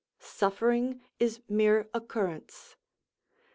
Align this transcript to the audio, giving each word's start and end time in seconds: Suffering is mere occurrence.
Suffering 0.17 1.01
is 1.19 1.41
mere 1.47 1.87
occurrence. 1.93 2.75